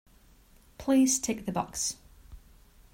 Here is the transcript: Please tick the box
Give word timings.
Please 0.79 1.19
tick 1.19 1.45
the 1.45 1.51
box 1.51 1.97